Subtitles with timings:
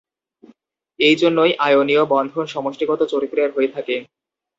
[0.99, 3.95] এই জন্যই আয়নীয় বন্ধন সমষ্টিগত চরিত্রের হয়ে থাকে।